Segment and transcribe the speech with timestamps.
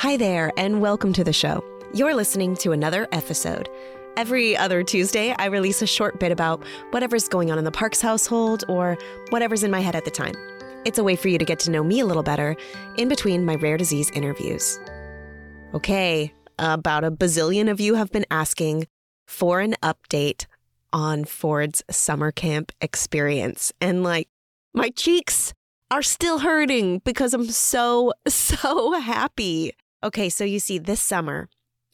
[0.00, 1.62] Hi there, and welcome to the show.
[1.92, 3.68] You're listening to another episode.
[4.16, 8.00] Every other Tuesday, I release a short bit about whatever's going on in the Parks
[8.00, 8.96] household or
[9.28, 10.32] whatever's in my head at the time.
[10.86, 12.56] It's a way for you to get to know me a little better
[12.96, 14.80] in between my rare disease interviews.
[15.74, 18.86] Okay, about a bazillion of you have been asking
[19.26, 20.46] for an update
[20.94, 23.70] on Ford's summer camp experience.
[23.82, 24.28] And like,
[24.72, 25.52] my cheeks
[25.90, 29.72] are still hurting because I'm so, so happy.
[30.02, 31.48] Okay, so you see, this summer,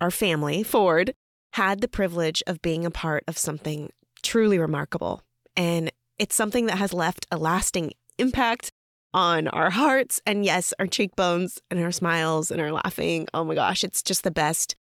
[0.00, 1.14] our family, Ford,
[1.54, 3.90] had the privilege of being a part of something
[4.22, 5.22] truly remarkable.
[5.56, 8.72] And it's something that has left a lasting impact
[9.12, 13.26] on our hearts and, yes, our cheekbones and our smiles and our laughing.
[13.34, 14.76] Oh my gosh, it's just the best.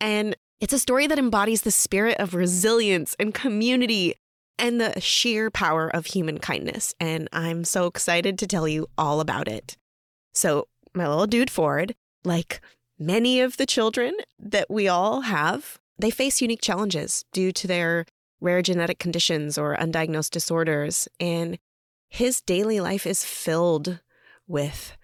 [0.00, 4.14] And it's a story that embodies the spirit of resilience and community
[4.58, 6.94] and the sheer power of human kindness.
[7.00, 9.76] And I'm so excited to tell you all about it.
[10.32, 11.94] So, my little dude Ford
[12.24, 12.60] like
[12.98, 18.06] many of the children that we all have, they face unique challenges due to their
[18.40, 21.08] rare genetic conditions or undiagnosed disorders.
[21.20, 21.58] And
[22.08, 24.00] his daily life is filled
[24.46, 24.96] with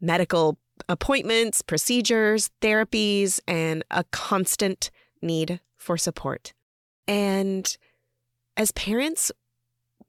[0.00, 6.52] medical appointments, procedures, therapies, and a constant need for support.
[7.06, 7.76] And
[8.56, 9.32] as parents,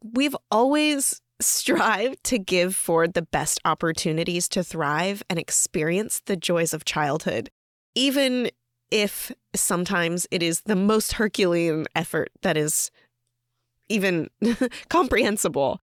[0.03, 6.73] we've always strive to give Ford the best opportunities to thrive and experience the joys
[6.73, 7.49] of childhood,
[7.95, 8.49] even
[8.91, 12.91] if sometimes it is the most Herculean effort that is
[13.87, 14.29] even
[14.89, 15.79] comprehensible.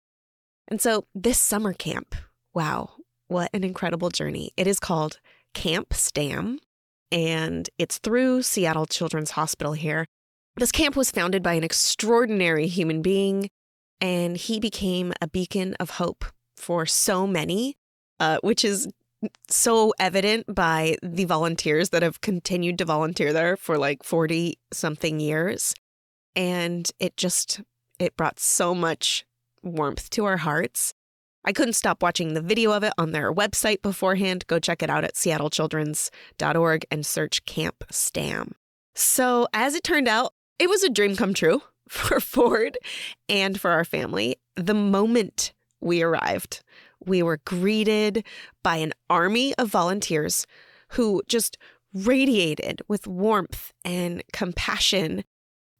[0.67, 2.15] And so, this summer camp,
[2.53, 2.91] wow,
[3.27, 4.51] what an incredible journey.
[4.55, 5.19] It is called
[5.53, 6.59] Camp STAM,
[7.11, 10.05] and it's through Seattle Children's Hospital here.
[10.57, 13.49] This camp was founded by an extraordinary human being
[14.01, 16.25] and he became a beacon of hope
[16.57, 17.77] for so many,
[18.19, 18.87] uh, which is
[19.47, 25.19] so evident by the volunteers that have continued to volunteer there for like 40 something
[25.19, 25.75] years.
[26.35, 27.61] And it just,
[27.99, 29.25] it brought so much
[29.61, 30.93] warmth to our hearts.
[31.45, 34.45] I couldn't stop watching the video of it on their website beforehand.
[34.47, 38.53] Go check it out at seattlechildren's.org and search Camp STAM.
[38.93, 42.77] So, as it turned out, it was a dream come true for Ford
[43.27, 44.37] and for our family.
[44.55, 46.63] The moment we arrived,
[47.05, 48.25] we were greeted
[48.63, 50.47] by an army of volunteers
[50.91, 51.57] who just
[51.93, 55.25] radiated with warmth and compassion.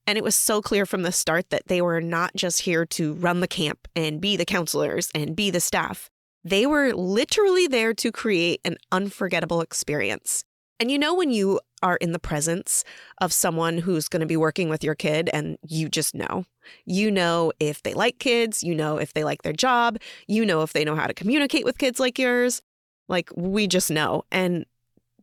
[0.05, 3.13] And it was so clear from the start that they were not just here to
[3.13, 6.09] run the camp and be the counselors and be the staff.
[6.43, 10.43] They were literally there to create an unforgettable experience.
[10.77, 12.83] And you know, when you are in the presence
[13.19, 16.45] of someone who's going to be working with your kid and you just know.
[16.85, 19.97] You know if they like kids, you know if they like their job,
[20.27, 22.61] you know if they know how to communicate with kids like yours.
[23.07, 24.23] Like, we just know.
[24.31, 24.65] And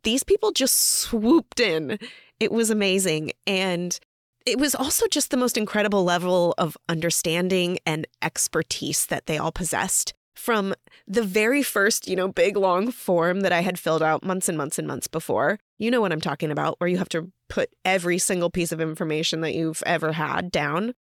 [0.02, 1.98] these people just swooped in.
[2.38, 3.32] It was amazing.
[3.46, 3.98] And
[4.44, 9.52] it was also just the most incredible level of understanding and expertise that they all
[9.52, 10.74] possessed from
[11.06, 14.56] the very first, you know, big long form that I had filled out months and
[14.56, 15.58] months and months before.
[15.78, 18.80] You know what I'm talking about, where you have to put every single piece of
[18.80, 20.94] information that you've ever had down.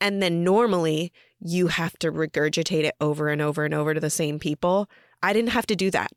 [0.00, 4.10] And then normally you have to regurgitate it over and over and over to the
[4.10, 4.88] same people.
[5.22, 6.10] I didn't have to do that.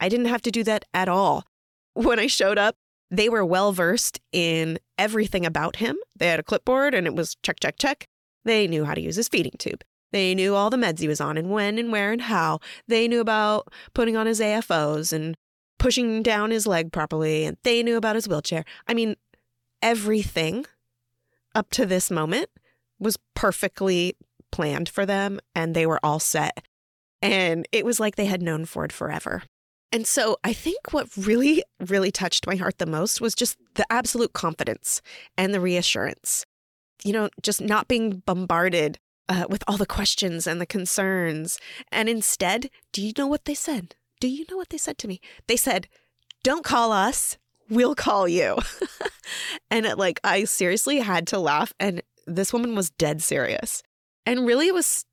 [0.00, 1.44] I didn't have to do that at all.
[1.94, 2.76] When I showed up,
[3.10, 5.96] they were well versed in everything about him.
[6.18, 8.06] They had a clipboard and it was check, check, check.
[8.44, 9.82] They knew how to use his feeding tube.
[10.12, 12.60] They knew all the meds he was on and when and where and how.
[12.88, 15.36] They knew about putting on his AFOs and
[15.78, 17.44] pushing down his leg properly.
[17.44, 18.64] And they knew about his wheelchair.
[18.86, 19.16] I mean,
[19.82, 20.66] everything
[21.54, 22.48] up to this moment
[22.98, 24.16] was perfectly
[24.52, 26.64] planned for them and they were all set.
[27.22, 29.42] And it was like they had known Ford forever.
[29.92, 33.86] And so I think what really, really touched my heart the most was just the
[33.90, 35.02] absolute confidence
[35.36, 36.44] and the reassurance.
[37.04, 38.98] You know, just not being bombarded
[39.30, 41.58] uh, with all the questions and the concerns.
[41.90, 43.94] And instead, do you know what they said?
[44.20, 45.20] Do you know what they said to me?
[45.46, 45.88] They said,
[46.42, 47.38] Don't call us,
[47.70, 48.58] we'll call you.
[49.70, 51.72] and it, like, I seriously had to laugh.
[51.78, 53.82] And this woman was dead serious.
[54.26, 55.06] And really, it was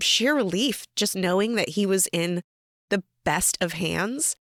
[0.00, 2.42] sheer relief just knowing that he was in
[2.90, 4.36] the best of hands.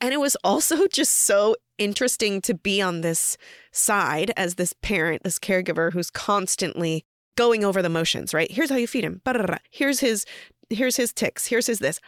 [0.00, 3.36] And it was also just so interesting to be on this
[3.72, 7.04] side as this parent, this caregiver who's constantly
[7.38, 8.50] going over the motions, right?
[8.50, 9.22] Here's how you feed him.
[9.70, 10.26] Here's his
[10.68, 11.46] here's his tics.
[11.46, 12.00] Here's his this.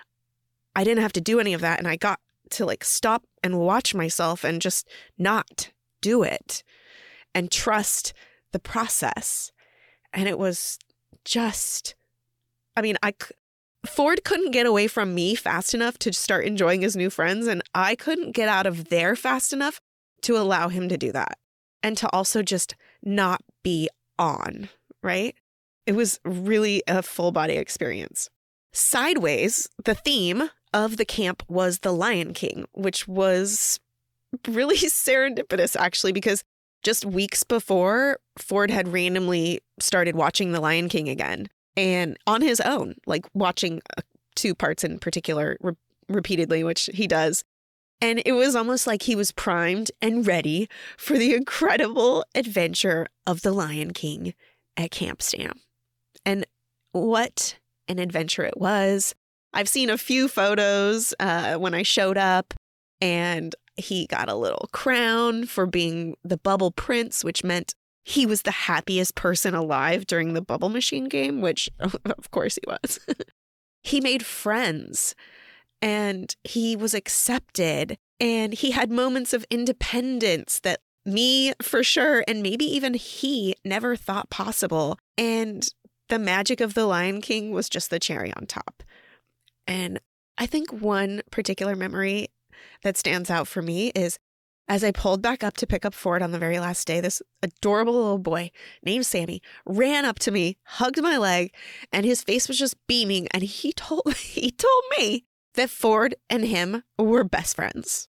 [0.75, 2.19] I didn't have to do any of that and I got
[2.51, 5.71] to like stop and watch myself and just not
[6.03, 6.65] do it
[7.33, 8.13] and trust
[8.51, 9.53] the process.
[10.13, 10.79] And it was
[11.25, 11.95] just
[12.77, 13.15] I mean, I
[13.87, 17.63] Ford couldn't get away from me fast enough to start enjoying his new friends, and
[17.75, 19.81] I couldn't get out of there fast enough
[20.23, 21.39] to allow him to do that
[21.83, 23.89] and to also just not be
[24.19, 24.69] on,
[25.03, 25.35] right?
[25.87, 28.29] It was really a full body experience.
[28.73, 33.81] Sideways, the theme of the camp was The Lion King, which was
[34.47, 36.45] really serendipitous actually, because
[36.83, 42.61] just weeks before, Ford had randomly started watching The Lion King again and on his
[42.61, 44.03] own, like watching uh,
[44.35, 45.75] two parts in particular re-
[46.09, 47.45] repeatedly, which he does.
[48.01, 53.43] And it was almost like he was primed and ready for the incredible adventure of
[53.43, 54.33] the Lion King
[54.81, 55.61] at Camp Stam.
[56.25, 56.47] And
[56.93, 59.15] what an adventure it was.
[59.53, 62.55] I've seen a few photos uh, when I showed up,
[63.01, 67.75] and he got a little crown for being the bubble prince, which meant
[68.05, 72.63] he was the happiest person alive during the bubble machine game, which of course he
[72.67, 73.01] was.
[73.83, 75.15] he made friends
[75.83, 82.43] and he was accepted and he had moments of independence that me for sure and
[82.43, 85.69] maybe even he never thought possible and
[86.09, 88.83] the magic of the lion king was just the cherry on top
[89.67, 89.99] and
[90.37, 92.29] i think one particular memory
[92.83, 94.19] that stands out for me is
[94.71, 97.21] as I pulled back up to pick up Ford on the very last day, this
[97.43, 98.53] adorable little boy
[98.85, 101.53] named Sammy ran up to me, hugged my leg,
[101.93, 103.27] and his face was just beaming.
[103.35, 105.25] And he told he told me
[105.55, 108.07] that Ford and him were best friends.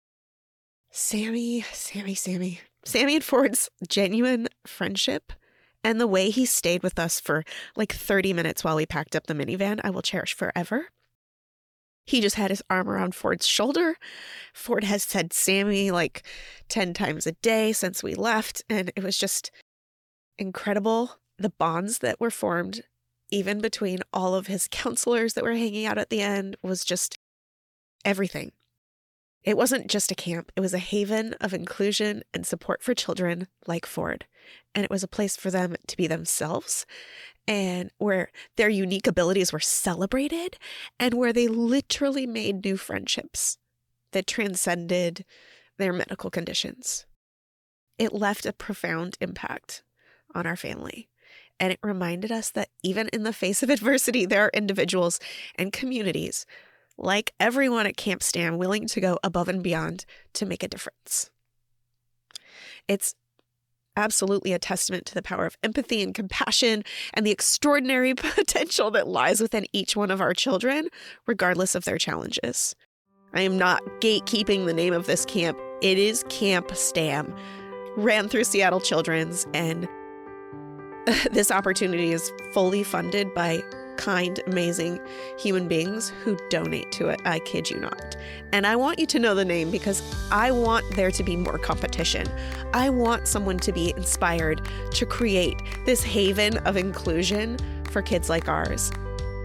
[0.90, 2.60] Sammy, Sammy, Sammy.
[2.84, 5.32] Sammy and Ford's genuine friendship
[5.82, 7.44] and the way he stayed with us for
[7.76, 10.88] like 30 minutes while we packed up the minivan, I will cherish forever.
[12.06, 13.96] He just had his arm around Ford's shoulder.
[14.52, 16.24] Ford has said Sammy like
[16.68, 18.62] 10 times a day since we left.
[18.68, 19.50] And it was just
[20.38, 22.82] incredible the bonds that were formed,
[23.30, 27.18] even between all of his counselors that were hanging out at the end, was just
[28.04, 28.52] everything.
[29.42, 33.48] It wasn't just a camp, it was a haven of inclusion and support for children
[33.66, 34.26] like Ford.
[34.74, 36.86] And it was a place for them to be themselves
[37.48, 40.58] and where their unique abilities were celebrated
[40.98, 43.58] and where they literally made new friendships
[44.12, 45.24] that transcended
[45.78, 47.06] their medical conditions.
[47.98, 49.82] It left a profound impact
[50.34, 51.08] on our family.
[51.58, 55.20] And it reminded us that even in the face of adversity, there are individuals
[55.56, 56.46] and communities
[57.00, 60.04] like everyone at Camp Stam willing to go above and beyond
[60.34, 61.30] to make a difference.
[62.86, 63.14] It's
[63.96, 69.08] absolutely a testament to the power of empathy and compassion and the extraordinary potential that
[69.08, 70.88] lies within each one of our children,
[71.26, 72.74] regardless of their challenges.
[73.32, 75.58] I am not gatekeeping the name of this camp.
[75.82, 77.34] It is Camp Stam,
[77.96, 79.88] ran through Seattle Children's, and
[81.32, 83.62] this opportunity is fully funded by
[84.00, 84.98] kind, amazing
[85.38, 87.20] human beings who donate to it.
[87.26, 88.16] I kid you not.
[88.52, 90.02] And I want you to know the name because
[90.32, 92.26] I want there to be more competition.
[92.72, 94.62] I want someone to be inspired
[94.92, 97.58] to create this haven of inclusion
[97.90, 98.90] for kids like ours.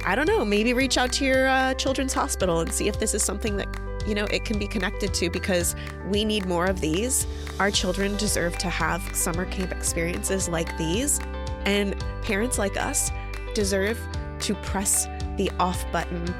[0.05, 3.13] I don't know, maybe reach out to your uh, children's hospital and see if this
[3.13, 3.67] is something that
[4.07, 5.75] you know, it can be connected to because
[6.07, 7.25] we need more of these.
[7.59, 11.19] Our children deserve to have summer camp experiences like these,
[11.65, 13.09] and parents like us
[13.55, 13.99] deserve
[14.45, 15.07] to press
[15.37, 16.33] the off button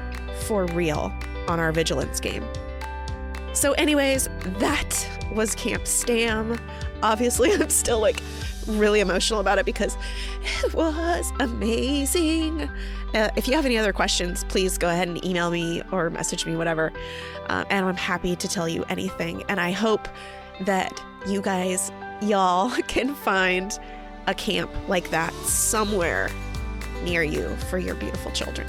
[0.46, 1.12] for real
[1.48, 2.44] on our vigilance game.
[3.52, 6.58] So, anyways, that was Camp Stam.
[7.02, 8.20] Obviously, I'm still like
[8.68, 9.96] really emotional about it because
[10.64, 12.70] it was amazing.
[13.14, 16.46] Uh, if you have any other questions, please go ahead and email me or message
[16.46, 16.92] me, whatever.
[17.48, 19.42] Uh, and I'm happy to tell you anything.
[19.48, 20.08] And I hope
[20.60, 21.90] that you guys,
[22.22, 23.76] y'all, can find
[24.28, 26.30] a camp like that somewhere
[27.02, 28.66] near you for your beautiful children.